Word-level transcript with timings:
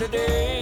today. 0.00 0.59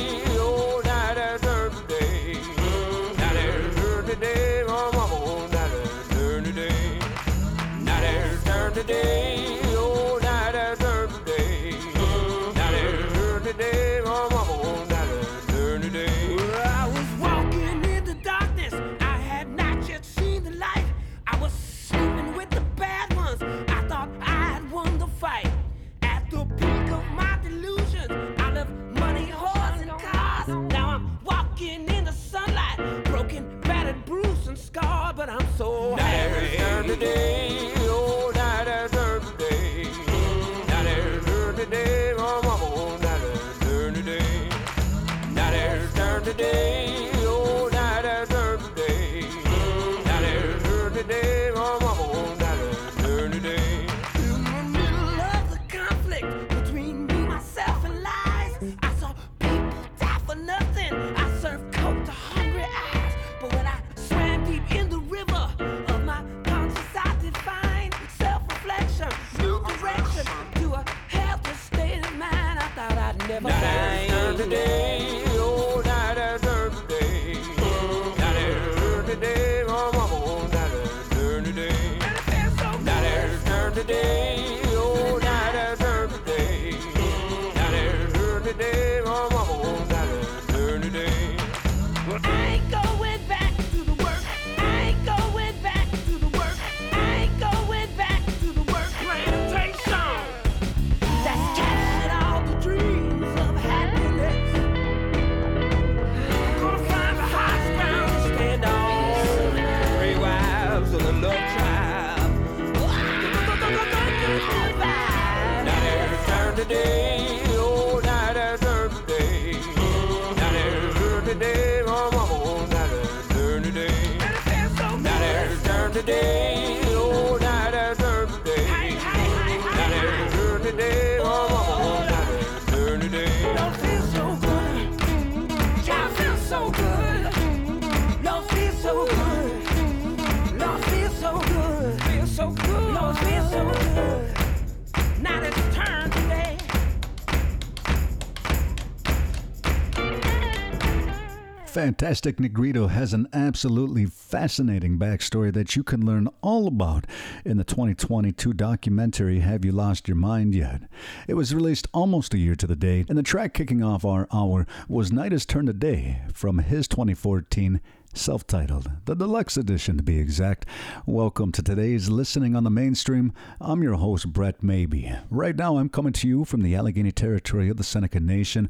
Fantastic 151.89 152.39
Negrito 152.39 152.89
has 152.89 153.15
an 153.15 153.27
absolutely 153.33 154.05
fascinating 154.05 154.99
backstory 154.99 155.51
that 155.55 155.75
you 155.75 155.83
can 155.83 156.05
learn 156.05 156.29
all 156.43 156.67
about 156.67 157.07
in 157.47 157.57
the 157.57 157.65
2022 157.65 158.53
documentary 158.53 159.39
Have 159.39 159.65
You 159.65 159.73
Lost 159.73 160.07
Your 160.07 160.19
Mind 160.19 160.55
Yet? 160.55 160.83
It 161.27 161.33
was 161.33 161.55
released 161.55 161.89
almost 161.95 162.35
a 162.35 162.39
year 162.39 162.57
to 162.57 162.67
the 162.67 162.77
date, 162.77 163.09
and 163.09 163.17
the 163.17 163.23
track 163.23 163.55
kicking 163.55 163.83
off 163.83 164.05
our 164.05 164.29
hour 164.31 164.67
was 164.87 165.11
Night 165.11 165.33
Has 165.33 165.47
Turned 165.47 165.69
to 165.69 165.73
Day 165.73 166.21
from 166.35 166.59
his 166.59 166.89
2014 166.89 167.81
self 168.15 168.47
titled, 168.47 168.91
the 169.05 169.15
deluxe 169.15 169.57
edition 169.57 169.97
to 169.97 170.03
be 170.03 170.19
exact. 170.19 170.67
Welcome 171.07 171.53
to 171.53 171.63
today's 171.63 172.09
Listening 172.09 172.57
on 172.57 172.65
the 172.65 172.71
Mainstream. 172.71 173.33
I'm 173.61 173.83
your 173.83 173.95
host, 173.95 174.33
Brett 174.33 174.63
Maybe. 174.63 175.13
Right 175.31 175.55
now, 175.55 175.77
I'm 175.77 175.89
coming 175.89 176.13
to 176.15 176.29
you 176.29 176.45
from 176.45 176.63
the 176.63 176.75
Allegheny 176.75 177.13
territory 177.13 177.69
of 177.69 177.77
the 177.77 177.85
Seneca 177.85 178.19
Nation. 178.19 178.69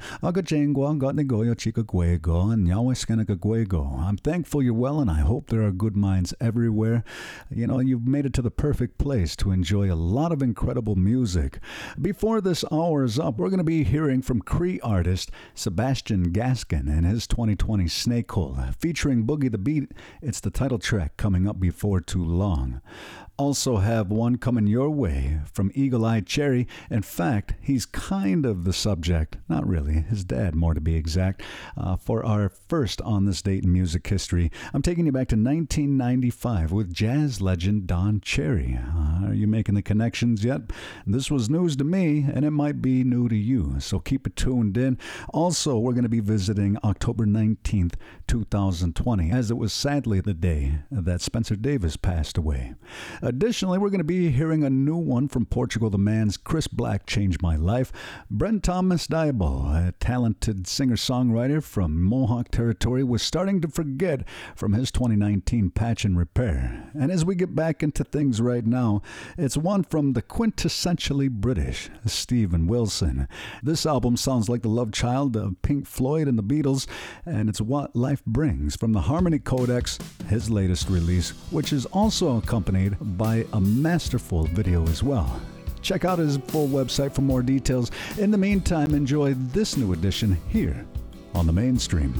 And. 3.94 4.00
I'm 4.00 4.16
thankful 4.16 4.62
you're 4.62 4.74
well, 4.74 5.00
and 5.00 5.10
I 5.10 5.20
hope 5.20 5.48
there 5.48 5.62
are 5.62 5.72
good 5.72 5.96
minds 5.96 6.34
everywhere. 6.40 7.04
You 7.50 7.66
know, 7.66 7.78
you've 7.78 8.06
made 8.06 8.26
it 8.26 8.32
to 8.34 8.42
the 8.42 8.50
perfect 8.50 8.98
place 8.98 9.36
to 9.36 9.52
enjoy 9.52 9.92
a 9.92 9.94
lot 9.94 10.32
of 10.32 10.42
incredible 10.42 10.96
music. 10.96 11.58
Before 12.00 12.40
this 12.40 12.64
hour 12.72 13.04
is 13.04 13.18
up, 13.18 13.38
we're 13.38 13.50
going 13.50 13.58
to 13.58 13.64
be 13.64 13.84
hearing 13.84 14.20
from 14.20 14.42
Cree 14.42 14.80
artist 14.80 15.30
Sebastian 15.54 16.32
Gaskin 16.32 16.88
and 16.88 17.06
his 17.06 17.26
2020 17.26 17.84
Snakehold, 17.84 18.74
featuring 18.76 19.27
Boogey 19.28 19.52
the 19.52 19.58
Beat. 19.58 19.92
It's 20.22 20.40
the 20.40 20.50
title 20.50 20.78
track 20.78 21.18
coming 21.18 21.46
up 21.46 21.60
before 21.60 22.00
too 22.00 22.24
long. 22.24 22.80
Also, 23.38 23.76
have 23.76 24.10
one 24.10 24.34
coming 24.34 24.66
your 24.66 24.90
way 24.90 25.38
from 25.52 25.70
Eagle 25.72 26.04
Eye 26.04 26.22
Cherry. 26.22 26.66
In 26.90 27.02
fact, 27.02 27.54
he's 27.60 27.86
kind 27.86 28.44
of 28.44 28.64
the 28.64 28.72
subject, 28.72 29.36
not 29.48 29.64
really, 29.64 30.00
his 30.00 30.24
dad, 30.24 30.56
more 30.56 30.74
to 30.74 30.80
be 30.80 30.96
exact, 30.96 31.44
uh, 31.76 31.94
for 31.94 32.26
our 32.26 32.48
first 32.48 33.00
on 33.02 33.26
this 33.26 33.40
date 33.40 33.62
in 33.62 33.72
music 33.72 34.04
history. 34.08 34.50
I'm 34.74 34.82
taking 34.82 35.06
you 35.06 35.12
back 35.12 35.28
to 35.28 35.36
1995 35.36 36.72
with 36.72 36.92
jazz 36.92 37.40
legend 37.40 37.86
Don 37.86 38.20
Cherry. 38.20 38.76
Uh, 38.76 39.28
are 39.28 39.34
you 39.34 39.46
making 39.46 39.76
the 39.76 39.82
connections 39.82 40.42
yet? 40.42 40.62
This 41.06 41.30
was 41.30 41.48
news 41.48 41.76
to 41.76 41.84
me, 41.84 42.26
and 42.28 42.44
it 42.44 42.50
might 42.50 42.82
be 42.82 43.04
new 43.04 43.28
to 43.28 43.36
you, 43.36 43.78
so 43.78 44.00
keep 44.00 44.26
it 44.26 44.34
tuned 44.34 44.76
in. 44.76 44.98
Also, 45.28 45.78
we're 45.78 45.92
going 45.92 46.02
to 46.02 46.08
be 46.08 46.18
visiting 46.18 46.76
October 46.82 47.24
19th, 47.24 47.94
2020, 48.26 49.30
as 49.30 49.52
it 49.52 49.56
was 49.56 49.72
sadly 49.72 50.20
the 50.20 50.34
day 50.34 50.80
that 50.90 51.20
Spencer 51.20 51.54
Davis 51.54 51.96
passed 51.96 52.36
away. 52.36 52.74
Additionally, 53.28 53.76
we're 53.76 53.90
going 53.90 53.98
to 53.98 54.04
be 54.04 54.30
hearing 54.30 54.64
a 54.64 54.70
new 54.70 54.96
one 54.96 55.28
from 55.28 55.44
Portugal 55.44 55.90
the 55.90 55.98
Man's 55.98 56.38
Chris 56.38 56.66
Black 56.66 57.04
Changed 57.04 57.42
My 57.42 57.56
Life. 57.56 57.92
Brendt 58.30 58.62
Thomas 58.62 59.06
Diabo, 59.06 59.66
a 59.66 59.92
talented 60.00 60.66
singer 60.66 60.96
songwriter 60.96 61.62
from 61.62 62.02
Mohawk 62.02 62.50
territory, 62.50 63.04
was 63.04 63.20
starting 63.20 63.60
to 63.60 63.68
forget 63.68 64.26
from 64.56 64.72
his 64.72 64.90
2019 64.90 65.68
Patch 65.72 66.06
and 66.06 66.16
Repair. 66.16 66.90
And 66.98 67.12
as 67.12 67.22
we 67.22 67.34
get 67.34 67.54
back 67.54 67.82
into 67.82 68.02
things 68.02 68.40
right 68.40 68.64
now, 68.64 69.02
it's 69.36 69.58
one 69.58 69.82
from 69.82 70.14
the 70.14 70.22
quintessentially 70.22 71.28
British, 71.28 71.90
Steven 72.06 72.66
Wilson. 72.66 73.28
This 73.62 73.84
album 73.84 74.16
sounds 74.16 74.48
like 74.48 74.62
the 74.62 74.68
love 74.68 74.90
child 74.90 75.36
of 75.36 75.60
Pink 75.60 75.86
Floyd 75.86 76.28
and 76.28 76.38
the 76.38 76.42
Beatles, 76.42 76.86
and 77.26 77.50
it's 77.50 77.60
what 77.60 77.94
life 77.94 78.24
brings 78.24 78.74
from 78.74 78.94
the 78.94 79.02
Harmony 79.02 79.38
Codex, 79.38 79.98
his 80.28 80.48
latest 80.48 80.88
release, 80.88 81.34
which 81.50 81.74
is 81.74 81.84
also 81.86 82.38
accompanied 82.38 82.96
by 83.18 83.44
a 83.52 83.60
masterful 83.60 84.44
video 84.44 84.86
as 84.86 85.02
well. 85.02 85.40
Check 85.82 86.04
out 86.04 86.18
his 86.18 86.38
full 86.38 86.68
website 86.68 87.12
for 87.12 87.22
more 87.22 87.42
details. 87.42 87.90
In 88.16 88.30
the 88.30 88.38
meantime, 88.38 88.94
enjoy 88.94 89.34
this 89.34 89.76
new 89.76 89.92
edition 89.92 90.38
here 90.48 90.86
on 91.34 91.46
the 91.46 91.52
mainstream. 91.52 92.14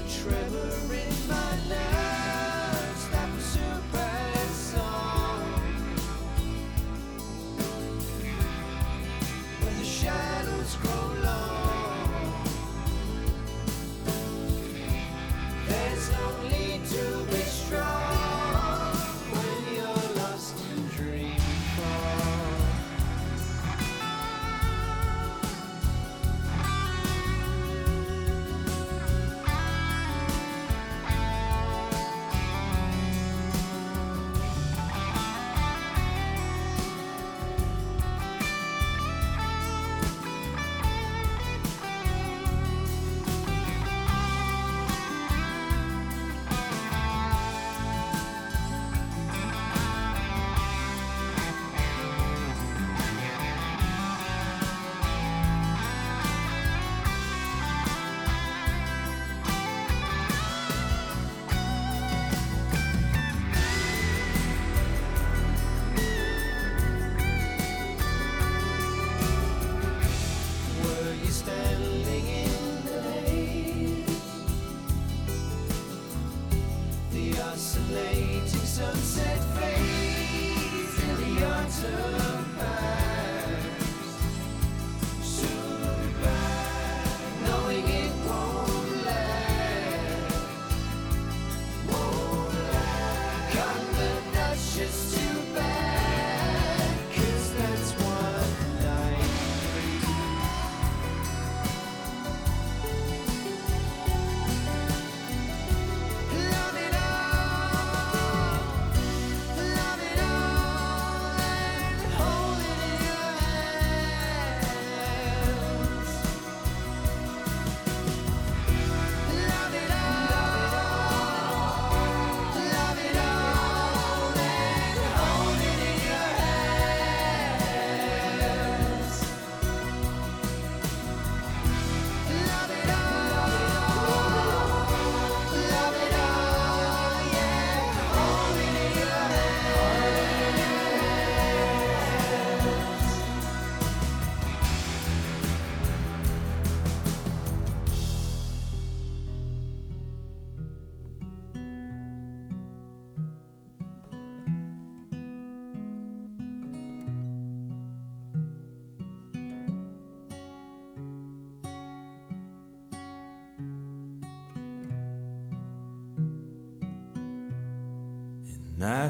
Trevor 0.00 0.94
in 0.94 1.28
my 1.28 1.56
life. 1.68 1.91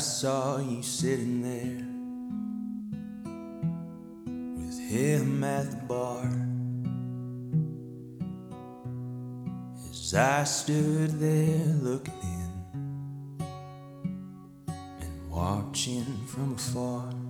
saw 0.03 0.59
you 0.59 0.83
sitting 0.83 1.43
there 1.43 1.87
with 4.57 4.81
him 4.91 5.45
at 5.45 5.71
the 5.71 5.77
bar. 5.87 6.27
As 9.91 10.13
I 10.15 10.43
stood 10.43 11.21
there 11.21 11.67
looking 11.81 12.21
in 12.21 13.47
and 14.67 15.31
watching 15.31 16.17
from 16.27 16.55
afar. 16.55 17.22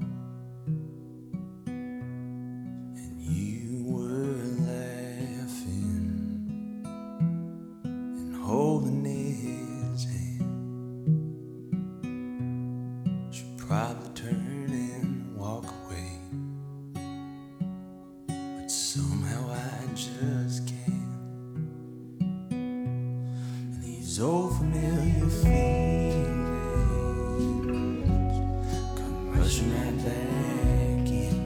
rushing 29.52 29.70
right 29.74 29.96
back 30.04 31.08
in. 31.08 31.36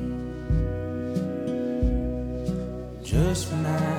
Just 3.03 3.51
when 3.51 3.67
I 3.67 3.96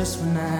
just 0.00 0.18
when 0.20 0.34
I 0.34 0.59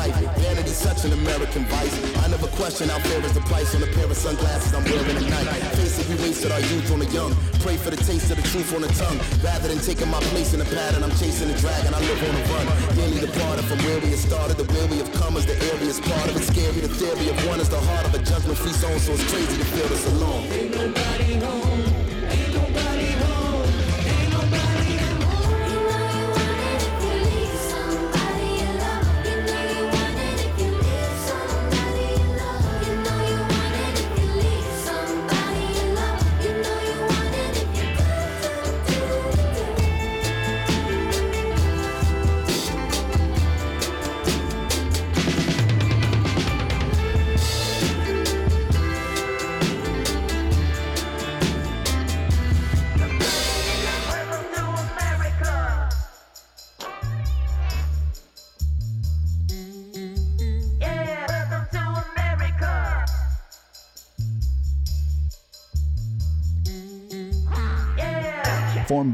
life, 0.00 0.16
vanity's 0.40 0.80
such 0.88 1.04
an 1.04 1.12
American 1.12 1.64
vice. 1.66 1.96
I 2.24 2.28
never 2.28 2.48
question 2.56 2.88
how 2.88 2.98
fair 3.08 3.20
is 3.20 3.34
the 3.34 3.44
price 3.52 3.74
on 3.74 3.82
a 3.82 3.90
pair 3.96 4.08
of 4.08 4.16
sunglasses 4.16 4.72
I'm 4.72 4.84
wearing 4.84 5.16
at 5.20 5.28
night. 5.28 5.62
Face 5.76 5.98
it, 6.00 6.06
we 6.08 6.16
wasted 6.24 6.50
our 6.52 6.64
youth 6.72 6.88
on 6.92 7.00
the 7.04 7.10
young. 7.18 7.32
Pray 7.60 7.76
for 7.76 7.90
the 7.90 8.00
taste 8.08 8.30
of 8.32 8.36
the 8.40 8.46
truth 8.52 8.72
on 8.74 8.80
the 8.80 8.92
tongue. 9.02 9.18
Rather 9.44 9.68
than 9.68 9.78
taking 9.88 10.08
my 10.08 10.20
place 10.32 10.54
in 10.54 10.60
the 10.64 10.70
pattern, 10.76 11.02
I'm 11.04 11.14
chasing 11.20 11.48
the 11.52 11.58
dragon. 11.64 11.92
I 11.92 12.00
live 12.00 12.20
on 12.28 12.34
the 12.38 12.44
run. 12.52 12.66
Nearly 12.96 13.20
departed 13.26 13.64
from 13.68 13.78
where 13.84 14.00
we 14.00 14.08
had 14.16 14.22
started. 14.28 14.56
The 14.56 14.66
where 14.72 14.88
we 14.88 14.96
have 15.02 15.12
come 15.20 15.36
is 15.36 15.44
the 15.44 15.56
area's 15.68 16.00
part 16.00 16.28
of 16.30 16.36
it. 16.40 16.44
Scary, 16.48 16.80
the 16.80 16.92
theory 17.00 17.28
of 17.32 17.36
one 17.46 17.60
is 17.60 17.68
the 17.68 17.80
heart 17.88 18.06
of 18.08 18.14
a 18.14 18.20
judgment-free 18.30 18.76
zone. 18.82 18.98
So 19.04 19.12
it's 19.12 19.26
crazy 19.32 19.56
to 19.62 19.66
feel 19.74 19.88
this 19.92 20.06
alone. 20.12 20.44
You 21.28 21.36
know 21.44 21.69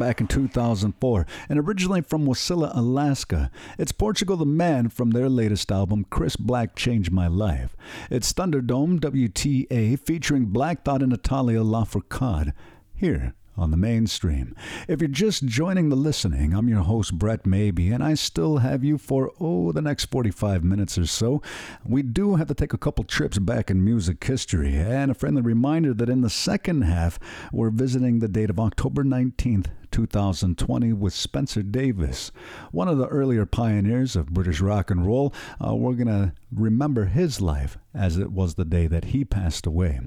back 0.07 0.21
in 0.21 0.29
2004 0.29 1.27
and 1.49 1.59
originally 1.59 2.01
from 2.01 2.27
Wasilla, 2.27 2.71
Alaska, 2.77 3.51
it's 3.77 3.91
Portugal 3.91 4.37
the 4.37 4.47
Man 4.47 4.89
from 4.89 5.11
their 5.11 5.29
latest 5.29 5.73
album, 5.73 6.07
Chris 6.11 6.37
Black 6.37 6.77
Changed 6.77 7.11
My 7.11 7.27
Life. 7.27 7.77
It's 8.09 8.33
Thunderdome 8.33 9.01
WTA 9.01 9.99
featuring 9.99 10.45
Black 10.47 10.85
Thought 10.85 11.03
and 11.03 11.11
Natalia 11.11 11.59
Lafourcade. 11.59 12.53
Here 12.95 13.35
on 13.57 13.71
the 13.71 13.77
mainstream. 13.77 14.55
If 14.87 15.01
you're 15.01 15.09
just 15.09 15.47
joining 15.47 15.89
the 15.89 15.97
listening, 15.97 16.55
I'm 16.55 16.69
your 16.69 16.83
host, 16.83 17.19
Brett 17.19 17.47
Maybe, 17.47 17.91
and 17.91 18.03
I 18.03 18.15
still 18.15 18.59
have 18.59 18.85
you 18.85 18.99
for, 18.99 19.33
oh, 19.41 19.73
the 19.73 19.83
next 19.83 20.07
45 20.07 20.63
minutes 20.63 20.99
or 20.99 21.07
so. 21.07 21.43
We 21.85 22.03
do 22.03 22.37
have 22.37 22.49
to 22.49 22.55
take 22.55 22.73
a 22.73 22.79
couple 22.79 23.05
trips 23.05 23.39
back 23.39 23.71
in 23.71 23.85
music 23.85 24.23
history, 24.23 24.77
and 24.77 25.11
a 25.11 25.15
friendly 25.15 25.43
reminder 25.43 25.95
that 25.95 26.09
in 26.09 26.21
the 26.21 26.31
second 26.31 26.83
half, 26.83 27.19
we're 27.53 27.71
visiting 27.71 28.19
the 28.19 28.29
date 28.29 28.51
of 28.51 28.61
October 28.61 29.05
19th, 29.05 29.67
2020 29.97 30.93
with 30.93 31.15
Spencer 31.15 31.63
Davis, 31.63 32.31
one 32.71 32.87
of 32.87 32.99
the 32.99 33.07
earlier 33.07 33.47
pioneers 33.47 34.15
of 34.15 34.27
British 34.27 34.61
rock 34.61 34.91
and 34.91 35.07
roll. 35.07 35.33
Uh, 35.59 35.75
we're 35.75 35.95
going 35.95 36.07
to 36.07 36.35
remember 36.53 37.07
his 37.07 37.41
life 37.41 37.79
as 37.95 38.19
it 38.19 38.31
was 38.31 38.57
the 38.57 38.67
day 38.67 38.87
that 38.89 39.07
he 39.07 39.25
passed 39.25 39.65
away. 39.65 39.99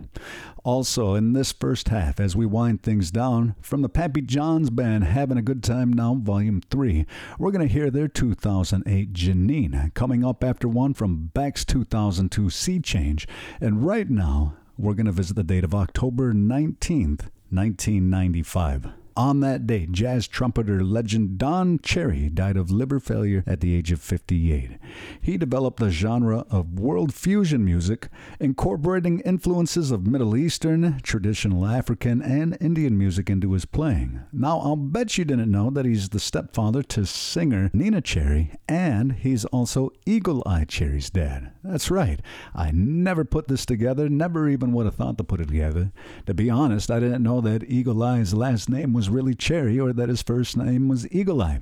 Also, 0.64 1.16
in 1.16 1.34
this 1.34 1.52
first 1.52 1.90
half, 1.90 2.20
as 2.20 2.36
we 2.36 2.46
wind 2.46 2.84
things 2.84 3.10
down, 3.10 3.56
from 3.64 3.82
the 3.82 3.90
Pappy 3.90 4.22
Johns 4.22 4.70
Band 4.70 5.06
Having 5.06 5.40
a 5.40 5.42
Good 5.42 5.64
Time 5.64 5.92
Now, 5.92 6.14
Volume 6.14 6.62
3, 6.70 7.08
we're 7.40 7.50
going 7.50 7.68
to 7.68 7.74
hear 7.74 7.90
their 7.90 8.08
2008 8.08 9.12
Jeannine, 9.12 9.92
coming 9.96 10.24
up 10.24 10.44
after 10.44 10.68
one 10.68 10.94
from 10.94 11.32
Beck's 11.34 11.66
2002 11.66 12.52
Sea 12.52 12.80
Change. 12.80 13.28
And 13.60 13.84
right 13.84 14.08
now, 14.08 14.54
we're 14.78 14.94
going 14.94 15.08
to 15.08 15.12
visit 15.12 15.36
the 15.36 15.44
date 15.44 15.64
of 15.64 15.74
October 15.74 16.32
19th, 16.32 17.32
1995. 17.50 18.99
On 19.20 19.42
that 19.42 19.68
day, 19.68 19.86
jazz 19.92 20.30
trumpeter 20.30 20.82
legend 20.82 21.38
Don 21.38 21.80
Cherry 21.80 22.30
died 22.30 22.56
of 22.56 22.72
liver 22.72 23.02
failure 23.02 23.44
at 23.46 23.60
the 23.60 23.76
age 23.76 23.92
of 23.92 24.00
58. 24.00 24.78
He 25.20 25.38
developed 25.38 25.82
the 25.82 25.90
genre 25.90 26.46
of 26.50 26.80
world 26.80 27.14
fusion 27.14 27.66
music, 27.66 28.08
incorporating 28.40 29.20
influences 29.20 29.92
of 29.92 30.08
Middle 30.08 30.38
Eastern, 30.38 31.02
traditional 31.04 31.66
African, 31.66 32.22
and 32.22 32.58
Indian 32.62 32.98
music 32.98 33.30
into 33.30 33.52
his 33.52 33.66
playing. 33.66 34.22
Now, 34.32 34.60
I'll 34.60 34.78
bet 34.78 35.18
you 35.18 35.26
didn't 35.26 35.52
know 35.52 35.70
that 35.70 35.84
he's 35.84 36.08
the 36.08 36.20
stepfather 36.22 36.82
to 36.84 37.06
singer 37.06 37.70
Neneh 37.74 38.02
Cherry, 38.06 38.54
and 38.70 39.12
he's 39.12 39.44
also 39.44 39.90
Eagle 40.06 40.42
Eye 40.46 40.64
Cherry's 40.64 41.10
dad. 41.10 41.52
That's 41.62 41.92
right. 41.92 42.22
I 42.56 42.72
never 42.72 43.26
put 43.26 43.50
this 43.50 43.66
together, 43.66 44.08
never 44.08 44.48
even 44.48 44.72
would 44.72 44.86
have 44.86 44.96
thought 44.96 45.18
to 45.18 45.26
put 45.26 45.42
it 45.42 45.50
together. 45.50 45.92
To 46.26 46.34
be 46.34 46.50
honest, 46.50 46.90
I 46.90 47.02
didn't 47.02 47.24
know 47.24 47.42
that 47.42 47.70
Eagle 47.70 48.02
Eye's 48.02 48.34
last 48.34 48.70
name 48.70 48.94
was 48.94 49.09
really 49.10 49.36
Cherry 49.36 49.80
or 49.80 49.94
that 49.94 50.10
his 50.10 50.22
first 50.22 50.56
name 50.56 50.88
was 50.88 51.12
Eagle 51.12 51.42
Eye. 51.42 51.60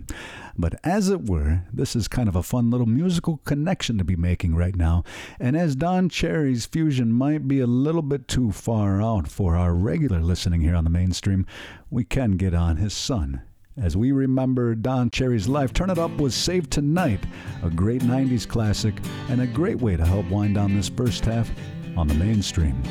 But 0.57 0.79
as 0.83 1.09
it 1.09 1.29
were, 1.29 1.63
this 1.71 1.95
is 1.95 2.07
kind 2.07 2.27
of 2.27 2.35
a 2.35 2.43
fun 2.43 2.69
little 2.69 2.87
musical 2.87 3.37
connection 3.45 3.97
to 3.97 4.03
be 4.03 4.15
making 4.15 4.55
right 4.55 4.75
now. 4.75 5.03
And 5.39 5.55
as 5.55 5.75
Don 5.75 6.09
Cherry's 6.09 6.65
fusion 6.65 7.13
might 7.13 7.47
be 7.47 7.59
a 7.59 7.67
little 7.67 8.01
bit 8.01 8.27
too 8.27 8.51
far 8.51 9.01
out 9.01 9.27
for 9.27 9.55
our 9.55 9.73
regular 9.73 10.19
listening 10.19 10.61
here 10.61 10.75
on 10.75 10.83
the 10.83 10.89
mainstream, 10.89 11.45
we 11.89 12.03
can 12.03 12.31
get 12.31 12.53
on 12.53 12.77
his 12.77 12.93
son. 12.93 13.41
As 13.79 13.95
we 13.95 14.11
remember 14.11 14.73
Don 14.73 15.11
Cherry's 15.11 15.47
life, 15.47 15.71
Turn 15.71 15.91
It 15.91 15.99
Up 15.99 16.17
was 16.17 16.33
Saved 16.33 16.71
Tonight, 16.71 17.23
a 17.61 17.69
great 17.69 18.01
90s 18.01 18.47
classic, 18.47 18.95
and 19.29 19.39
a 19.39 19.47
great 19.47 19.79
way 19.79 19.95
to 19.95 20.05
help 20.05 20.27
wind 20.31 20.55
down 20.55 20.75
this 20.75 20.89
first 20.89 21.23
half 21.25 21.51
on 21.95 22.07
the 22.07 22.15
mainstream. 22.15 22.81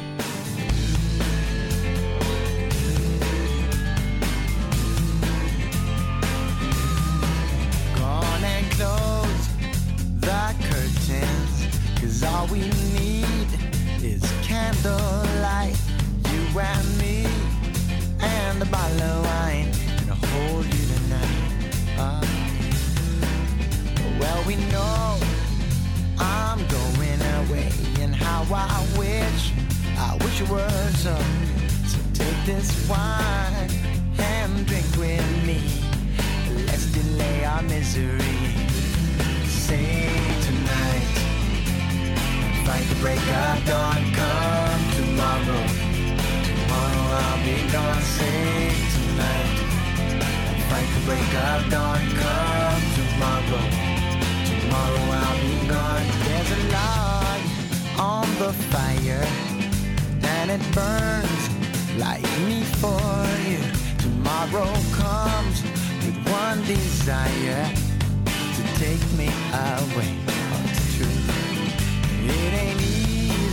We 12.51 12.61
need 12.61 13.49
is 14.03 14.23
candlelight. 14.43 15.77
You 16.31 16.61
and 16.61 16.99
me, 16.99 17.27
and 18.21 18.63
a 18.63 18.67
bottle 18.67 19.03
of 19.03 19.25
wine, 19.25 19.71
and 19.99 20.11
I'll 20.11 20.17
hold 20.17 20.67
you 20.67 20.87
tonight. 20.95 21.65
Ah. 21.99 22.21
Well, 24.21 24.45
we 24.47 24.57
know 24.73 25.19
I'm 26.19 26.59
going 26.69 27.21
away, 27.41 27.71
and 28.01 28.15
how 28.15 28.43
I 28.53 28.87
wish, 28.99 29.53
I 29.99 30.17
wish 30.23 30.41
it 30.41 30.49
were 30.49 30.91
so. 30.95 31.17
So 31.87 31.99
take 32.15 32.45
this 32.45 32.89
wine 32.89 33.71
and 34.19 34.67
drink 34.67 34.87
with 34.97 35.47
me. 35.47 35.61
Let's 36.67 36.87
delay 36.93 37.45
our 37.45 37.63
misery. 37.63 38.46
Break 43.01 43.21
of 43.21 43.67
dawn. 43.67 44.03
Come 44.13 44.83
tomorrow, 44.97 45.63
tomorrow 46.49 47.07
I'll 47.23 47.45
be 47.45 47.57
gone. 47.71 48.03
Say 48.03 48.73
tonight, 48.95 49.57
fight 50.69 50.89
the 50.95 51.01
break 51.05 51.33
of 51.49 51.71
dawn. 51.71 52.01
Come 52.23 52.83
tomorrow, 52.99 53.65
tomorrow 54.51 55.05
I'll 55.21 55.41
be 55.43 55.57
gone. 55.69 56.07
There's 56.27 56.51
a 56.53 56.61
log 56.77 57.41
on 57.99 58.27
the 58.39 58.53
fire, 58.73 59.27
and 60.23 60.51
it 60.51 60.63
burns 60.73 61.43
like 61.99 62.23
me 62.47 62.63
for 62.81 63.01
you. 63.49 63.61
Tomorrow 63.99 64.73
comes 64.93 65.63
with 66.05 66.19
one 66.29 66.65
desire 66.65 67.65
to 68.57 68.63
take 68.79 69.05
me 69.19 69.29
away. 69.53 70.11
Oh, 70.29 70.65
it's 70.69 70.97
true. 70.97 71.36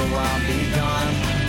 tomorrow 0.00 0.22
I'll 0.22 0.46
be 0.46 0.70
gone. 0.74 1.39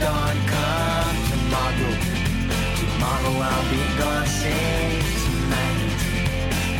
Dawn. 0.00 0.36
Come 0.46 1.18
tomorrow. 1.30 1.92
Tomorrow 2.80 3.34
I'll 3.48 3.70
be 3.70 3.82
gone. 3.98 4.26
Save 4.26 5.06
tonight. 5.24 5.80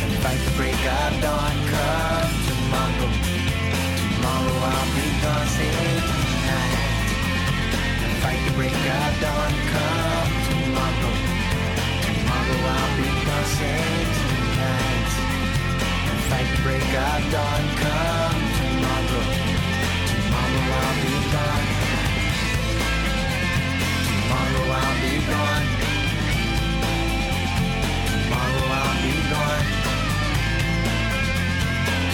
And 0.03 0.13
fight 0.23 0.41
the 0.45 0.51
break 0.57 0.81
of 0.97 1.13
dawn. 1.21 1.55
Come 1.73 2.33
tomorrow. 2.47 3.09
Tomorrow 4.11 4.57
I'll 4.71 4.89
be 4.95 5.07
gone. 5.23 5.47
Save 5.57 6.05
tonight. 6.11 6.77
And 8.03 8.13
fight 8.23 8.41
the 8.45 8.53
break 8.57 8.73
of 8.73 9.13
dawn. 9.23 9.53
Come 9.73 10.31
tomorrow. 10.47 11.13
Tomorrow 12.05 12.59
I'll 12.75 12.93
be 12.97 13.09
gone. 13.25 13.47
Save 13.57 14.11
tonight. 14.21 15.11
And 16.09 16.19
fight 16.29 16.49
the 16.53 16.59
break 16.65 16.91
of 17.05 17.21
dawn. 17.33 17.63
Come 17.81 18.41
tomorrow. 18.59 19.23
Tomorrow 20.11 20.63
I'll 20.81 20.97
be 21.03 21.15
gone. 21.33 21.76
Tomorrow 24.47 24.71
I'll 24.71 25.01
be 25.01 25.11
gone. 25.27 25.67
Tomorrow 28.23 28.67
I'll 28.79 28.95
be 29.03 29.11
gone. 29.27 29.67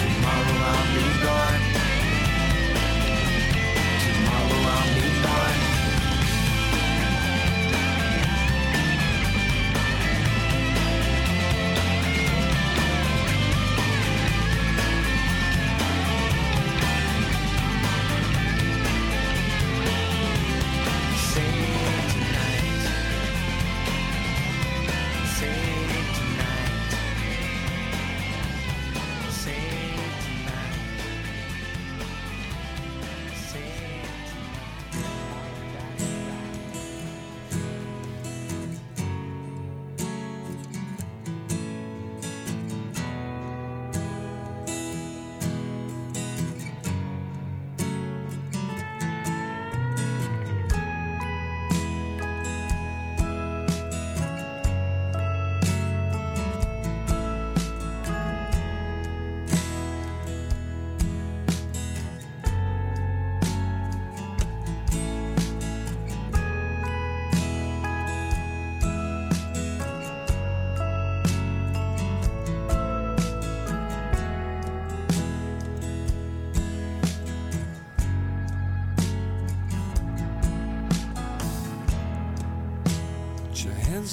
Tomorrow 0.02 0.58
I'll 0.72 0.88
be 0.96 1.06
gone. 1.24 1.62
Tomorrow 4.04 4.62
I'll 4.74 4.90
be 4.96 5.06
gone. 5.22 5.53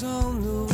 On 0.03 0.41
the 0.41 0.70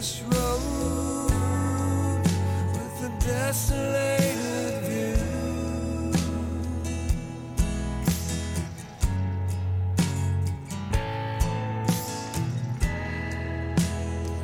treacherous 0.00 0.22
road 0.22 1.30
with 2.72 3.04
a 3.04 3.10
desolated 3.20 4.84
view. 4.84 5.16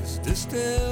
As 0.03 0.19
distant 0.19 0.86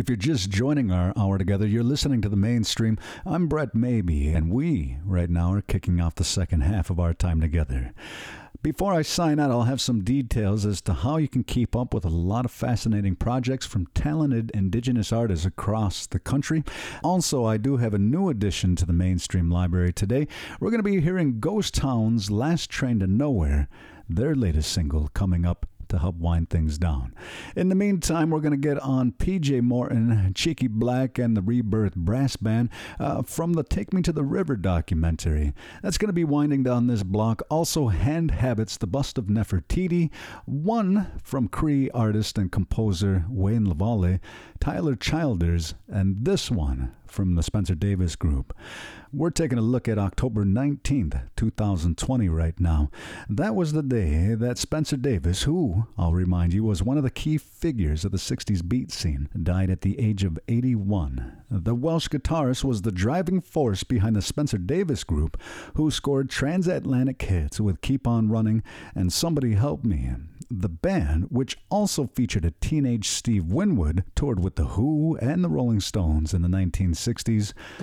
If 0.00 0.08
you're 0.08 0.16
just 0.16 0.48
joining 0.48 0.90
our 0.90 1.12
hour 1.14 1.36
together, 1.36 1.66
you're 1.66 1.82
listening 1.82 2.22
to 2.22 2.30
the 2.30 2.34
mainstream. 2.34 2.96
I'm 3.26 3.48
Brett 3.48 3.74
Maybe, 3.74 4.28
and 4.28 4.50
we, 4.50 4.96
right 5.04 5.28
now, 5.28 5.52
are 5.52 5.60
kicking 5.60 6.00
off 6.00 6.14
the 6.14 6.24
second 6.24 6.62
half 6.62 6.88
of 6.88 6.98
our 6.98 7.12
time 7.12 7.38
together. 7.38 7.92
Before 8.62 8.94
I 8.94 9.02
sign 9.02 9.38
out, 9.38 9.50
I'll 9.50 9.64
have 9.64 9.78
some 9.78 10.02
details 10.02 10.64
as 10.64 10.80
to 10.82 10.94
how 10.94 11.18
you 11.18 11.28
can 11.28 11.44
keep 11.44 11.76
up 11.76 11.92
with 11.92 12.06
a 12.06 12.08
lot 12.08 12.46
of 12.46 12.50
fascinating 12.50 13.14
projects 13.14 13.66
from 13.66 13.88
talented 13.88 14.50
indigenous 14.54 15.12
artists 15.12 15.44
across 15.44 16.06
the 16.06 16.18
country. 16.18 16.64
Also, 17.04 17.44
I 17.44 17.58
do 17.58 17.76
have 17.76 17.92
a 17.92 17.98
new 17.98 18.30
addition 18.30 18.76
to 18.76 18.86
the 18.86 18.94
mainstream 18.94 19.50
library 19.50 19.92
today. 19.92 20.28
We're 20.60 20.70
going 20.70 20.82
to 20.82 20.90
be 20.90 21.02
hearing 21.02 21.40
Ghost 21.40 21.78
Hounds' 21.80 22.30
Last 22.30 22.70
Train 22.70 23.00
to 23.00 23.06
Nowhere, 23.06 23.68
their 24.08 24.34
latest 24.34 24.72
single 24.72 25.08
coming 25.08 25.44
up 25.44 25.66
to 25.90 25.98
help 25.98 26.16
wind 26.16 26.50
things 26.50 26.78
down. 26.78 27.14
In 27.54 27.68
the 27.68 27.74
meantime, 27.74 28.30
we're 28.30 28.40
going 28.40 28.52
to 28.52 28.56
get 28.56 28.78
on 28.78 29.12
PJ 29.12 29.62
Morton, 29.62 30.32
Cheeky 30.34 30.68
Blakk, 30.68 31.22
and 31.22 31.36
the 31.36 31.42
Rebirth 31.42 31.94
Brass 31.94 32.36
Band 32.36 32.70
uh, 32.98 33.22
from 33.22 33.52
the 33.52 33.62
Take 33.62 33.92
Me 33.92 34.02
to 34.02 34.12
the 34.12 34.24
River 34.24 34.56
documentary. 34.56 35.52
That's 35.82 35.98
going 35.98 36.08
to 36.08 36.12
be 36.14 36.24
winding 36.24 36.62
down 36.62 36.86
this 36.86 37.02
block. 37.02 37.42
Also, 37.50 37.88
Hand 37.88 38.30
Habits, 38.30 38.76
The 38.76 38.86
Bust 38.86 39.18
of 39.18 39.26
Nefertiti, 39.26 40.10
one 40.46 41.10
from 41.22 41.48
Cree 41.48 41.90
artist 41.90 42.38
and 42.38 42.50
composer 42.50 43.24
Wayne 43.28 43.66
Lavallee, 43.66 44.20
Tyler 44.58 44.94
Childers, 44.94 45.74
and 45.88 46.24
this 46.24 46.50
one 46.50 46.92
from 47.10 47.34
the 47.34 47.42
Spencer 47.42 47.74
Davis 47.74 48.16
Group. 48.16 48.56
We're 49.12 49.30
taking 49.30 49.58
a 49.58 49.62
look 49.62 49.88
at 49.88 49.98
October 49.98 50.44
19th, 50.44 51.22
2020, 51.36 52.28
right 52.28 52.58
now. 52.60 52.90
That 53.28 53.56
was 53.56 53.72
the 53.72 53.82
day 53.82 54.34
that 54.34 54.56
Spencer 54.56 54.96
Davis, 54.96 55.42
who, 55.42 55.86
I'll 55.98 56.12
remind 56.12 56.52
you, 56.52 56.62
was 56.62 56.82
one 56.82 56.96
of 56.96 57.02
the 57.02 57.10
key 57.10 57.36
figures 57.36 58.04
of 58.04 58.12
the 58.12 58.18
60s 58.18 58.66
beat 58.66 58.92
scene, 58.92 59.28
died 59.42 59.68
at 59.68 59.80
the 59.80 59.98
age 59.98 60.22
of 60.22 60.38
81. 60.46 61.42
The 61.50 61.74
Welsh 61.74 62.08
guitarist 62.08 62.62
was 62.62 62.82
the 62.82 62.92
driving 62.92 63.40
force 63.40 63.82
behind 63.82 64.14
the 64.14 64.22
Spencer 64.22 64.58
Davis 64.58 65.02
Group, 65.02 65.40
who 65.74 65.90
scored 65.90 66.30
transatlantic 66.30 67.20
hits 67.20 67.60
with 67.60 67.80
Keep 67.80 68.06
On 68.06 68.28
Running 68.28 68.62
and 68.94 69.12
Somebody 69.12 69.54
Help 69.54 69.84
Me. 69.84 70.10
The 70.52 70.68
band, 70.68 71.26
which 71.30 71.58
also 71.70 72.08
featured 72.08 72.44
a 72.44 72.50
teenage 72.50 73.08
Steve 73.08 73.46
Winwood, 73.46 74.02
toured 74.16 74.42
with 74.42 74.56
The 74.56 74.64
Who 74.64 75.16
and 75.18 75.44
the 75.44 75.48
Rolling 75.48 75.78
Stones 75.78 76.34
in 76.34 76.42
the 76.42 76.48
1960s. 76.48 76.99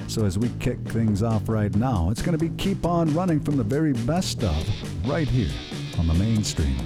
So 0.08 0.26
as 0.26 0.38
we 0.38 0.50
kick 0.60 0.80
things 0.90 1.24
off 1.24 1.50
right 1.50 1.76
now, 1.76 2.10
it's 2.12 2.22
going 2.22 2.38
to 2.38 2.44
be 2.44 2.56
Keep 2.62 2.86
On 2.86 3.14
Running 3.14 3.40
from 3.40 3.58
the 3.58 3.64
very 3.64 3.94
best 3.94 4.30
stuff 4.30 4.66
right 5.06 5.28
here 5.28 5.52
on 5.98 6.08
the 6.08 6.14
mainstream. 6.14 6.78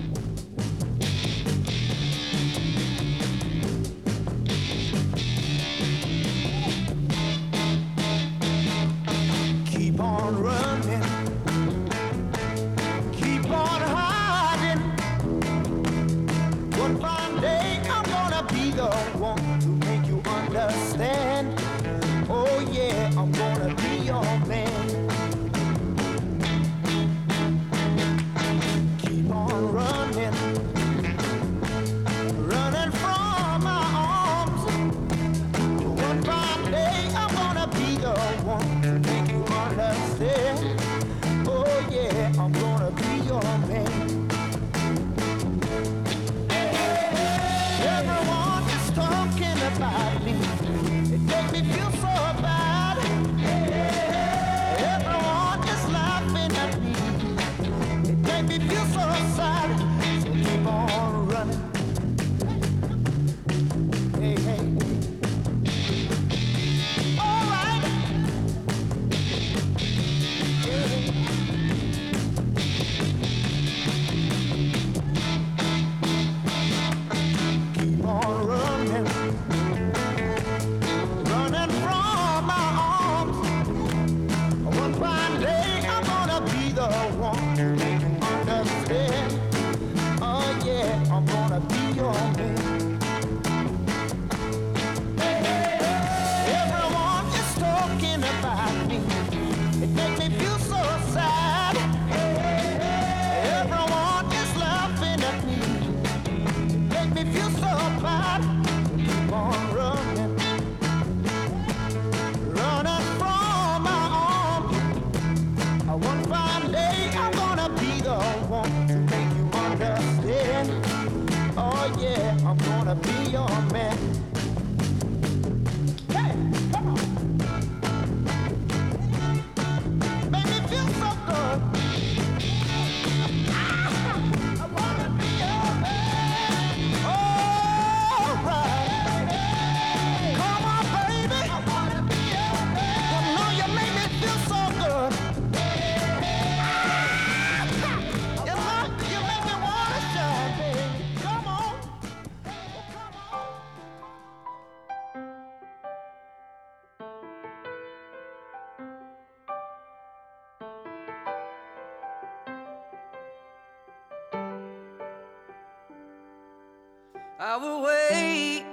I 167.44 167.58
will 167.58 167.82
wait 167.82 168.64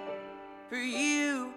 for 0.69 0.77
you 0.77 1.55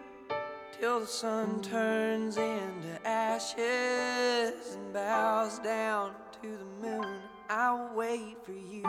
till 0.80 1.02
the 1.02 1.06
sun 1.06 1.62
turns 1.62 2.38
into 2.38 3.06
ashes 3.06 4.76
and 4.76 4.94
bows 4.94 5.60
down 5.60 6.14
to 6.42 6.58
the 6.58 6.88
moon. 6.88 7.20
I 7.50 7.74
will 7.74 7.98
wait 7.98 8.38
for 8.46 8.54
you. 8.54 8.86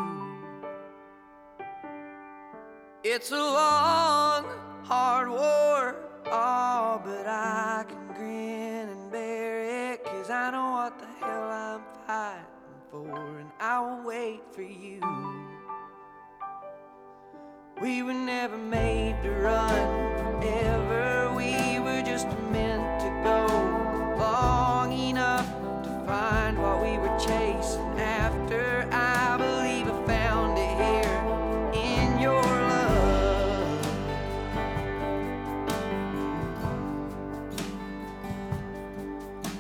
It's 3.03 3.33
a 3.33 3.37
long, 3.37 4.45
hard 4.85 5.29
war, 5.29 5.97
oh, 6.27 7.03
but 7.05 7.27
I 7.27 7.85
can 7.89 8.07
grin 8.15 8.89
and 8.89 9.11
bear 9.11 9.95
it, 9.95 10.05
cause 10.05 10.31
I 10.31 10.53
know 10.53 10.71
what 10.71 10.97
the 11.01 11.07
hell 11.19 11.51
I'm 11.51 11.81
fighting 12.07 12.45
for, 12.89 13.39
and 13.41 13.51
I 13.59 13.81
will 13.81 14.07
wait 14.07 14.43
for 14.53 14.63
you. 14.63 15.22
We 17.83 18.01
were 18.05 18.15
never 18.15 18.57
made 18.57 19.17
to 19.25 19.31
run 19.33 19.75
forever. 20.41 21.35
We 21.35 21.81
were 21.81 22.01
just 22.01 22.29
meant 22.53 23.01
to 23.01 23.09
go 23.25 23.45
long 24.17 24.93
enough 24.93 25.49
to 25.83 25.91
find 26.07 26.63
what 26.63 26.81
we 26.81 26.97
were 26.99 27.19
chasing 27.19 27.99
after. 27.99 28.89
I 28.93 29.37
believe 29.37 29.89
I 29.89 30.07
found 30.07 30.59
it 30.59 30.77
here 30.79 31.19
in 31.75 32.21
your 32.21 32.41
love. 32.41 33.87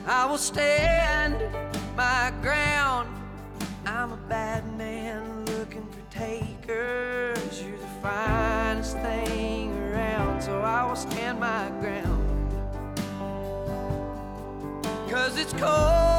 I 0.06 0.26
will 0.26 0.38
stay. 0.38 0.91
Cause 15.22 15.38
it's 15.38 15.52
cold 15.52 16.11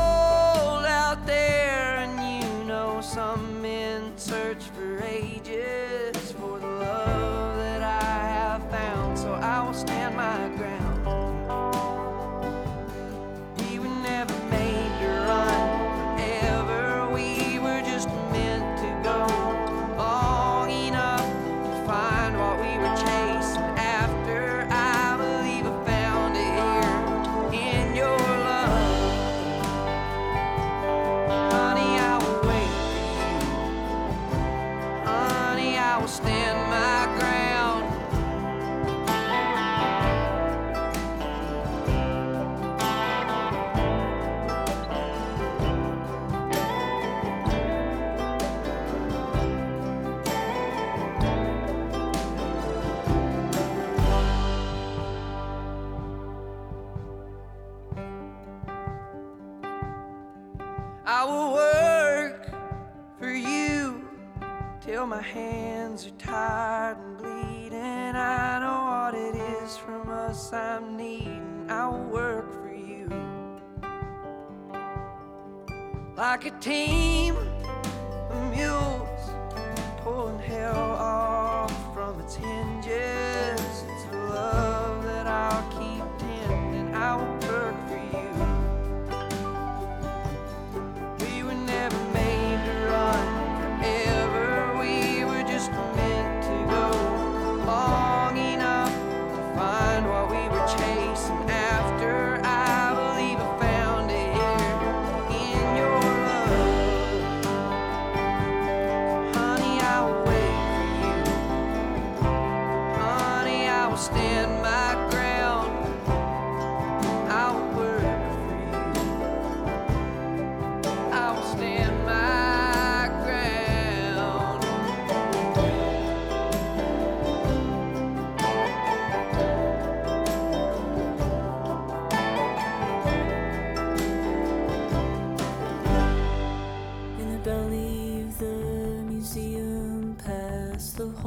13. 76.64 77.03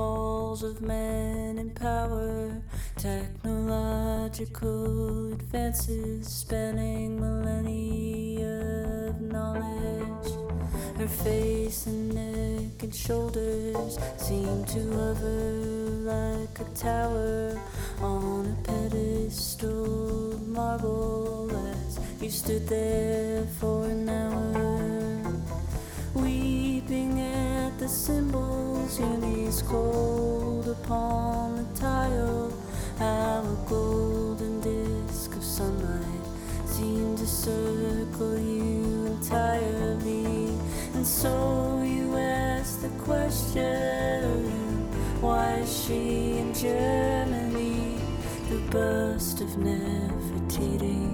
Halls 0.07 0.63
of 0.63 0.81
men 0.81 1.59
in 1.59 1.71
power, 1.71 2.63
technological 2.97 5.33
advances 5.33 6.29
spanning 6.29 7.21
millennia 7.21 9.09
of 9.09 9.21
knowledge. 9.21 10.29
Her 10.99 11.09
face 11.09 11.87
and 11.87 12.15
neck 12.15 12.83
and 12.85 12.95
shoulders 12.95 13.99
seem 14.17 14.65
to 14.75 14.81
hover 14.99 15.43
like 16.13 16.61
a 16.61 16.65
tower 16.75 17.61
on 18.01 18.47
a 18.55 18.57
pedestal. 18.69 20.33
Of 20.33 20.49
marble 20.49 21.51
as 21.73 21.99
you 22.23 22.31
stood 22.31 22.69
there 22.69 23.45
for 23.59 23.87
an 23.87 24.09
hour 24.09 24.86
the 27.87 27.93
symbols 27.93 28.99
knees 28.99 29.63
cold 29.63 30.67
upon 30.67 31.55
the 31.57 31.81
tile. 31.81 32.53
How 32.99 33.45
a 33.45 33.69
golden 33.69 34.61
disk 34.61 35.37
of 35.37 35.45
sunlight 35.45 36.27
seemed 36.65 37.17
to 37.19 37.27
circle 37.29 38.39
you 38.41 39.07
entirely. 39.07 40.49
And 40.95 41.07
so 41.07 41.81
you 41.87 42.17
asked 42.17 42.83
the 42.83 42.89
question 43.05 44.51
why 45.21 45.61
is 45.61 45.85
she 45.85 46.39
in 46.39 46.53
Germany? 46.55 48.01
The 48.51 48.59
bust 48.73 49.41
of 49.43 49.51
Nefertiti 49.51 51.07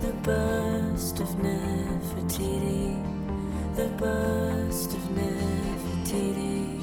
the 0.00 0.12
bust 0.22 1.18
of 1.18 1.28
Nefertiti 1.44 3.09
the 3.80 3.88
bust 3.96 4.92
of 4.92 5.04
Nefertiti. 5.16 6.78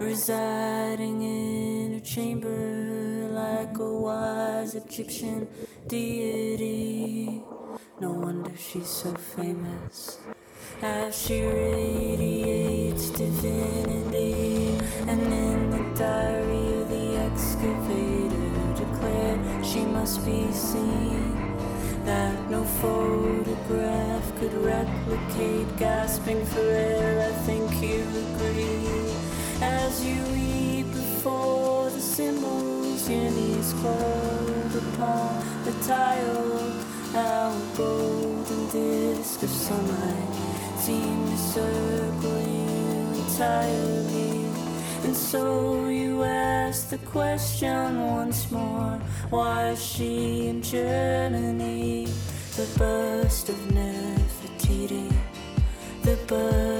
Residing 0.00 1.22
in 1.22 1.94
her 1.94 2.00
chamber 2.00 3.28
like 3.30 3.78
a 3.78 3.92
wise 4.06 4.74
Egyptian 4.74 5.46
deity. 5.86 7.40
No 8.00 8.10
wonder 8.10 8.50
she's 8.56 8.88
so 8.88 9.14
famous. 9.36 10.18
As 10.82 11.16
she 11.16 11.40
radiates 11.46 13.10
divinity, 13.10 14.76
and 15.06 15.22
in 15.22 15.70
the 15.70 15.84
diary 15.96 16.66
of 16.80 16.88
the 16.90 17.06
excavator 17.28 18.46
declared 18.82 19.64
she 19.64 19.84
must 19.84 20.24
be 20.26 20.50
seen 20.50 21.33
that 22.04 22.50
no 22.50 22.62
photograph 22.64 24.38
could 24.38 24.54
replicate 24.54 25.76
gasping 25.78 26.44
for 26.46 26.60
air. 26.60 27.28
I 27.28 27.32
think 27.46 27.70
you 27.82 28.02
agree 28.26 29.14
as 29.62 30.04
you 30.04 30.22
weep 30.34 30.86
before 30.92 31.90
the 31.90 32.00
symbols, 32.00 33.08
your 33.08 33.30
knees 33.30 33.72
cold 33.80 34.76
upon 34.84 35.44
the 35.64 35.72
tile. 35.86 36.72
Our 37.16 37.56
golden 37.76 38.68
disc 38.70 39.42
of 39.42 39.48
sunlight 39.48 40.34
seemed 40.78 41.28
to 41.28 41.36
circle 41.38 42.40
you 42.40 43.22
entirely. 43.22 44.43
And 45.14 45.22
so 45.22 45.86
you 45.90 46.24
ask 46.24 46.88
the 46.88 46.98
question 46.98 48.04
once 48.04 48.50
more 48.50 48.98
Why 49.30 49.68
is 49.68 49.80
she 49.80 50.48
in 50.48 50.60
Germany? 50.60 52.08
The 52.56 52.66
bust 52.76 53.48
of 53.48 53.54
Nefertiti 53.68 55.08
The 56.02 56.16
bust 56.26 56.73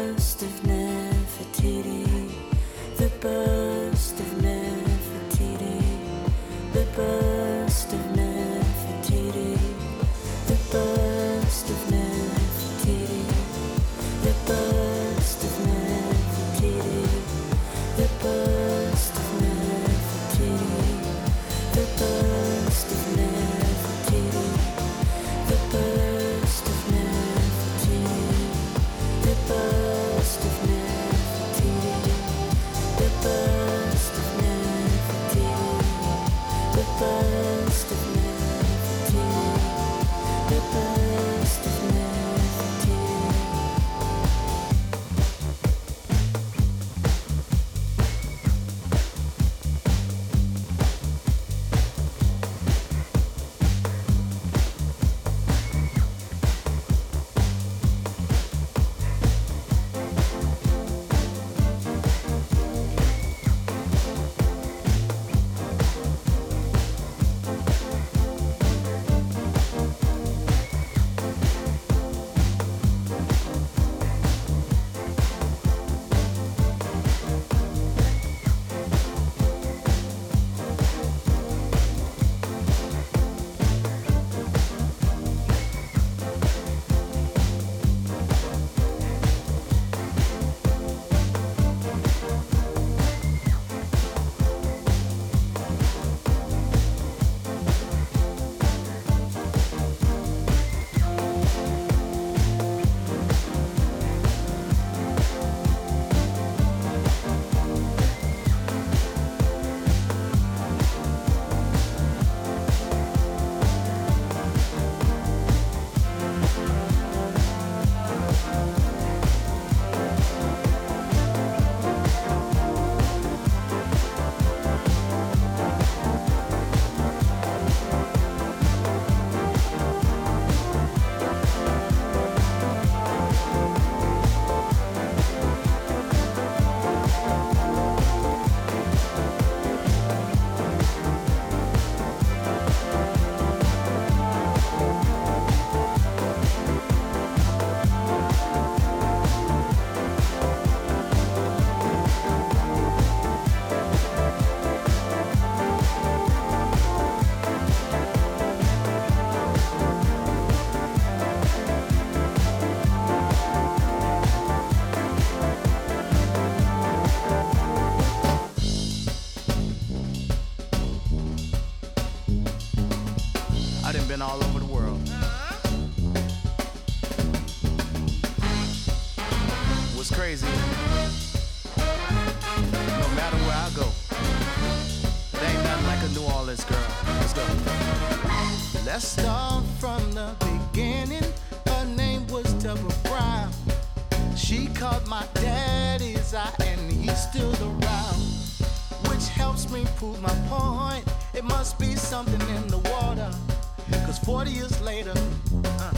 uh, 205.64 205.92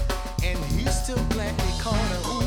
and 0.44 0.58
he's 0.66 0.94
still 1.02 1.22
glad 1.30 1.58
he 1.60 1.80
caught 1.80 1.94
her. 1.94 2.20
Ooh, 2.30 2.45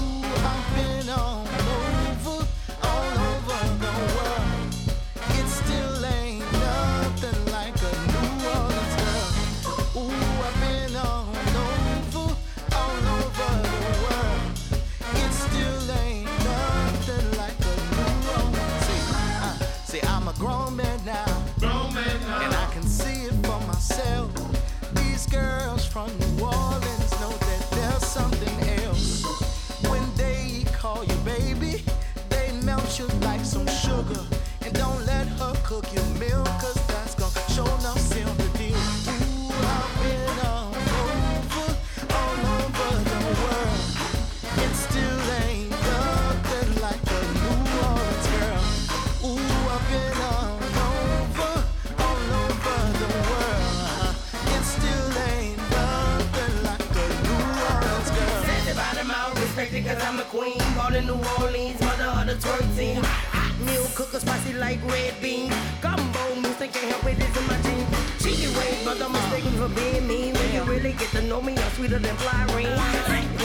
I'm 60.10 60.18
a 60.18 60.24
queen. 60.24 60.58
Born 60.76 60.96
in 60.96 61.06
New 61.06 61.22
Orleans, 61.38 61.80
mother 61.82 62.06
of 62.06 62.26
the 62.26 62.34
twerk 62.42 62.66
team. 62.76 63.04
Hot 63.04 63.54
meal, 63.64 63.86
cooker 63.94 64.20
spicy 64.20 64.54
like 64.54 64.82
red 64.90 65.14
beans. 65.22 65.54
Gumbo 65.82 66.34
music, 66.42 66.74
can't 66.74 66.90
help 66.90 67.06
it, 67.06 67.20
it's 67.22 67.38
in 67.38 67.46
my 67.46 67.58
team. 67.62 67.86
Cheeky 68.18 68.50
ways, 68.58 68.82
but 68.84 69.00
I'm 69.00 69.12
mistaken 69.12 69.52
for 69.62 69.70
being 69.70 70.08
mean. 70.08 70.34
When 70.34 70.52
you 70.52 70.64
really 70.64 70.94
get 70.94 71.10
to 71.10 71.22
know 71.22 71.44
me, 71.44 71.54
I'm 71.56 71.72
sweeter 71.74 72.00
than 72.00 72.16
fly 72.18 72.42
ring. 72.56 72.74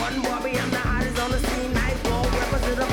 One 0.01 0.23
Barbie, 0.23 0.59
I'm 0.59 0.71
the 0.71 0.79
hottest 0.79 1.21
on 1.21 1.33
the 1.33 1.39
scene. 1.39 1.75
Night 1.75 2.03
ball, 2.05 2.25
represent 2.25 2.79
a 2.81 2.87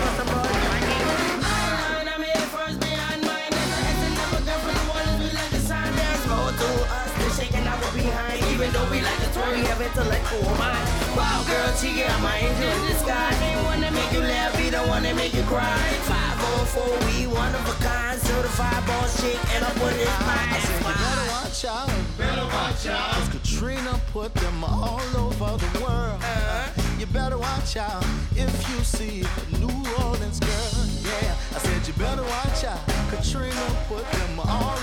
behind. 8.31 8.53
Even 8.53 8.71
though 8.73 8.89
we 8.89 9.01
like 9.01 9.17
to 9.19 9.29
twerk, 9.31 9.55
we 9.55 9.63
have 9.65 9.81
intellectual 9.81 10.55
mind. 10.55 10.87
Wow, 11.15 11.43
girl, 11.47 11.73
cheeky, 11.77 12.03
I'm 12.05 12.23
my 12.23 12.37
angel 12.37 12.69
in 12.69 12.87
disguise. 12.87 13.41
Ain't 13.41 13.63
one 13.63 13.81
to 13.81 13.91
make 13.91 14.11
you 14.11 14.21
laugh, 14.21 14.55
be 14.57 14.69
the 14.69 14.79
one 14.87 15.03
to 15.03 15.13
make 15.13 15.33
you 15.33 15.43
cry. 15.43 15.77
Five 16.07 16.37
on 16.43 16.65
four, 16.65 16.91
we 17.07 17.27
one 17.27 17.53
of 17.55 17.67
a 17.67 17.83
kind. 17.83 18.19
Certified 18.19 18.85
boss 18.85 19.21
chick, 19.21 19.37
and 19.55 19.65
I 19.65 19.69
put 19.71 19.93
it 19.93 20.01
in 20.01 20.25
my 20.25 20.37
I 20.37 20.59
said, 20.59 20.79
you 20.79 20.93
better 20.93 21.27
watch 21.31 21.65
out. 21.65 21.89
Better 22.17 22.45
watch 22.45 22.87
out. 22.87 23.13
Cause 23.15 23.29
Katrina 23.29 23.99
put 24.11 24.33
them 24.35 24.63
all 24.63 25.01
over 25.17 25.57
the 25.57 25.79
world. 25.83 26.19
Uh-huh. 26.21 26.81
You 26.99 27.07
better 27.07 27.37
watch 27.37 27.77
out 27.77 28.05
if 28.35 28.53
you 28.69 28.83
see 28.83 29.23
a 29.23 29.57
New 29.57 29.73
Orleans 30.05 30.39
girl. 30.39 30.85
Yeah, 31.01 31.35
I 31.55 31.59
said, 31.59 31.87
you 31.87 31.93
better 31.93 32.23
watch 32.23 32.63
out. 32.63 32.79
Katrina 33.09 33.65
put 33.89 34.09
them 34.11 34.39
all 34.39 34.80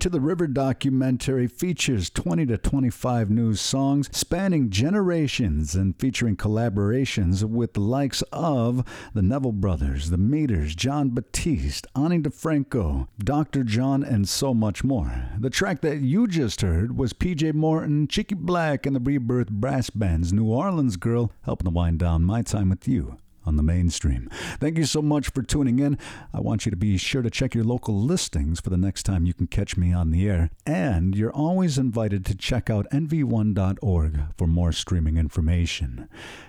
to 0.00 0.08
the 0.08 0.20
River 0.20 0.46
documentary 0.46 1.46
features 1.46 2.08
20 2.08 2.46
to 2.46 2.56
25 2.56 3.28
new 3.28 3.54
songs 3.54 4.08
spanning 4.16 4.70
generations 4.70 5.74
and 5.74 5.94
featuring 5.98 6.36
collaborations 6.36 7.44
with 7.44 7.74
the 7.74 7.80
likes 7.80 8.22
of 8.32 8.82
the 9.12 9.20
Neville 9.20 9.52
Brothers, 9.52 10.08
the 10.08 10.16
Meters, 10.16 10.74
Jon 10.74 11.10
Batiste, 11.10 11.86
Ani 11.94 12.18
DiFranco, 12.18 13.08
Dr. 13.18 13.62
John, 13.62 14.02
and 14.02 14.26
so 14.26 14.54
much 14.54 14.82
more. 14.82 15.28
The 15.38 15.50
track 15.50 15.82
that 15.82 15.98
you 16.00 16.26
just 16.26 16.62
heard 16.62 16.96
was 16.96 17.12
PJ 17.12 17.52
Morton, 17.52 18.08
Cheeky 18.08 18.36
Blakk, 18.36 18.86
and 18.86 18.96
the 18.96 19.00
Rebirth 19.00 19.50
Brass 19.50 19.90
Band's 19.90 20.32
New 20.32 20.46
Orleans 20.46 20.96
Girl, 20.96 21.30
helping 21.42 21.66
to 21.66 21.70
wind 21.70 21.98
down 21.98 22.22
my 22.22 22.40
time 22.40 22.70
with 22.70 22.88
you 22.88 23.18
on 23.44 23.56
the 23.56 23.62
mainstream. 23.62 24.28
Thank 24.58 24.78
you 24.78 24.84
so 24.84 25.02
much 25.02 25.30
for 25.30 25.42
tuning 25.42 25.78
in. 25.78 25.98
I 26.32 26.40
want 26.40 26.66
you 26.66 26.70
to 26.70 26.76
be 26.76 26.96
sure 26.96 27.22
to 27.22 27.30
check 27.30 27.54
your 27.54 27.64
local 27.64 28.00
listings 28.00 28.60
for 28.60 28.70
the 28.70 28.76
next 28.76 29.04
time 29.04 29.26
you 29.26 29.34
can 29.34 29.46
catch 29.46 29.76
me 29.76 29.92
on 29.92 30.10
the 30.10 30.28
air. 30.28 30.50
And 30.66 31.14
you're 31.14 31.32
always 31.32 31.78
invited 31.78 32.24
to 32.26 32.34
check 32.34 32.70
out 32.70 32.86
nv1.org 32.90 34.20
for 34.36 34.46
more 34.46 34.72
streaming 34.72 35.16
information. 35.16 36.08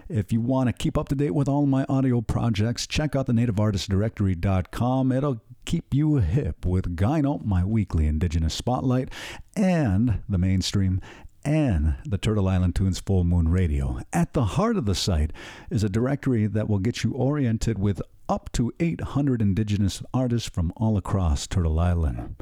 If 0.09 0.33
you 0.33 0.41
want 0.41 0.67
to 0.67 0.73
keep 0.73 0.97
up 0.97 1.07
to 1.09 1.15
date 1.15 1.33
with 1.33 1.47
all 1.47 1.65
my 1.65 1.85
audio 1.87 2.21
projects, 2.21 2.85
check 2.85 3.15
out 3.15 3.27
the 3.27 3.33
nativeartistdirectory.com. 3.33 5.11
It'll 5.11 5.41
keep 5.65 5.93
you 5.93 6.17
hip 6.17 6.65
with 6.65 6.95
Gyno, 6.95 7.45
my 7.45 7.63
weekly 7.63 8.07
Indigenous 8.07 8.53
spotlight, 8.53 9.09
and 9.55 10.21
the 10.27 10.37
mainstream 10.37 11.01
and 11.43 11.95
the 12.05 12.17
Turtle 12.17 12.47
Island 12.47 12.75
Tunes 12.75 12.99
Full 12.99 13.23
Moon 13.23 13.47
Radio. 13.47 13.99
At 14.13 14.33
the 14.33 14.45
heart 14.45 14.77
of 14.77 14.85
the 14.85 14.95
site 14.95 15.31
is 15.69 15.83
a 15.83 15.89
directory 15.89 16.47
that 16.47 16.69
will 16.69 16.79
get 16.79 17.03
you 17.03 17.11
oriented 17.13 17.79
with 17.79 18.01
up 18.29 18.51
to 18.53 18.73
800 18.79 19.41
indigenous 19.41 20.01
artists 20.13 20.49
from 20.49 20.71
all 20.77 20.97
across 20.97 21.47
Turtle 21.47 21.79
Island. 21.79 22.35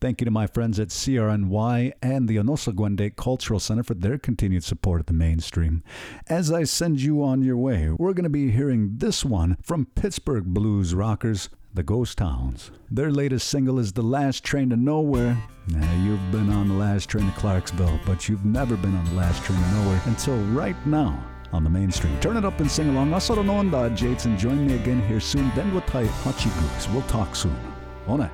Thank 0.00 0.22
you 0.22 0.24
to 0.24 0.30
my 0.30 0.46
friends 0.46 0.80
at 0.80 0.88
CRNY 0.88 1.92
and 2.00 2.26
the 2.26 2.36
Onosagwende 2.36 3.16
Cultural 3.16 3.60
Center 3.60 3.82
for 3.82 3.92
their 3.92 4.16
continued 4.16 4.64
support 4.64 5.00
of 5.00 5.06
the 5.06 5.12
mainstream. 5.12 5.82
As 6.26 6.50
I 6.50 6.64
send 6.64 7.02
you 7.02 7.22
on 7.22 7.42
your 7.42 7.58
way, 7.58 7.90
we're 7.90 8.14
going 8.14 8.24
to 8.24 8.30
be 8.30 8.50
hearing 8.50 8.96
this 8.96 9.26
one 9.26 9.58
from 9.62 9.88
Pittsburgh 9.94 10.44
blues 10.44 10.94
rockers 10.94 11.50
the 11.72 11.82
Ghost 11.82 12.18
Hounds. 12.18 12.72
Their 12.90 13.12
latest 13.12 13.48
single 13.48 13.78
is 13.78 13.92
The 13.92 14.02
Last 14.02 14.42
Train 14.42 14.70
to 14.70 14.76
Nowhere. 14.76 15.40
Now, 15.68 16.02
you've 16.02 16.32
been 16.32 16.50
on 16.50 16.68
the 16.68 16.74
last 16.74 17.08
train 17.08 17.26
to 17.26 17.38
Clarksville, 17.38 18.00
but 18.04 18.28
you've 18.28 18.44
never 18.44 18.76
been 18.76 18.96
on 18.96 19.04
the 19.04 19.14
last 19.14 19.44
train 19.44 19.60
to 19.60 19.70
nowhere 19.74 20.00
until 20.06 20.36
right 20.46 20.74
now 20.86 21.24
on 21.52 21.62
the 21.62 21.70
main 21.70 21.92
street. 21.92 22.20
Turn 22.20 22.36
it 22.36 22.44
up 22.44 22.58
and 22.58 22.70
sing 22.70 22.88
along. 22.88 23.12
Also 23.12 23.40
no 23.40 23.52
Noanda 23.52 23.94
Jates 23.94 24.24
and 24.24 24.38
join 24.38 24.66
me 24.66 24.74
again 24.74 25.00
here 25.06 25.20
soon. 25.20 25.50
Then 25.54 25.72
we'll 25.72 25.82
tie 25.82 26.06
Hachi 26.06 26.92
We'll 26.92 27.02
talk 27.02 27.36
soon. 27.36 27.56
Ona. 28.08 28.30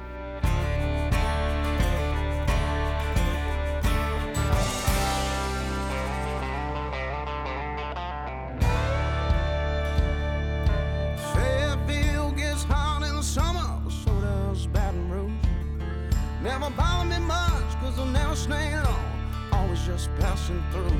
passing 20.21 20.63
through. 20.71 20.99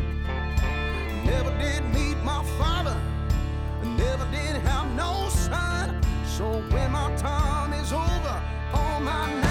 Never 1.25 1.51
did 1.59 1.85
meet 1.95 2.17
my 2.25 2.45
father, 2.59 2.97
never 3.83 4.25
did 4.31 4.57
have 4.63 4.95
no 4.95 5.29
son. 5.29 6.01
So 6.27 6.61
when 6.71 6.91
my 6.93 7.15
time 7.17 7.73
is 7.73 7.93
over, 7.93 8.43
all 8.75 9.01
my 9.01 9.46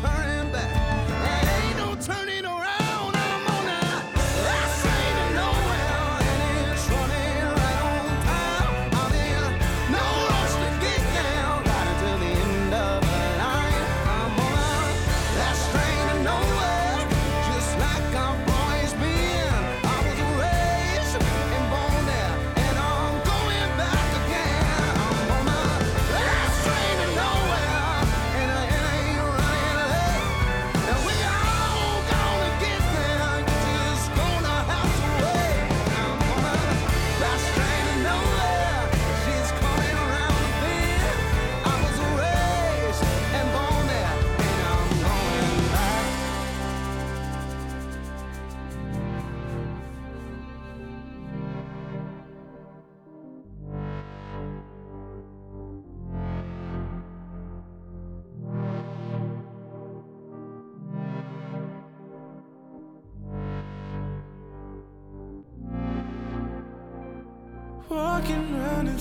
turning 0.00 0.37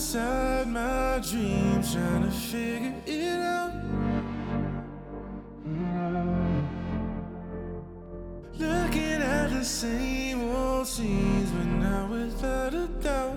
inside 0.07 0.67
my 0.69 1.19
dream, 1.19 1.83
trying 1.83 2.23
to 2.23 2.31
figure 2.31 2.93
it 3.05 3.39
out. 3.41 3.73
Looking 8.57 9.21
at 9.21 9.49
the 9.49 9.65
same 9.65 10.49
old 10.49 10.87
scenes, 10.87 11.51
but 11.51 11.65
now 11.65 12.07
without 12.09 12.73
a 12.73 12.87
doubt. 13.03 13.36